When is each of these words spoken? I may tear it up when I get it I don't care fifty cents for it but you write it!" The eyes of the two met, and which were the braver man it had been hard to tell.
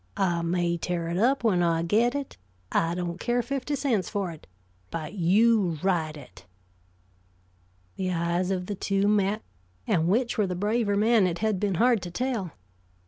I 0.17 0.41
may 0.41 0.77
tear 0.77 1.09
it 1.09 1.19
up 1.19 1.43
when 1.43 1.61
I 1.61 1.83
get 1.83 2.15
it 2.15 2.35
I 2.71 2.95
don't 2.95 3.19
care 3.19 3.43
fifty 3.43 3.75
cents 3.75 4.09
for 4.09 4.31
it 4.31 4.47
but 4.89 5.13
you 5.13 5.77
write 5.83 6.17
it!" 6.17 6.47
The 7.97 8.11
eyes 8.11 8.49
of 8.49 8.65
the 8.65 8.73
two 8.73 9.07
met, 9.07 9.43
and 9.85 10.07
which 10.07 10.39
were 10.39 10.47
the 10.47 10.55
braver 10.55 10.97
man 10.97 11.27
it 11.27 11.37
had 11.37 11.59
been 11.59 11.75
hard 11.75 12.01
to 12.01 12.09
tell. 12.09 12.53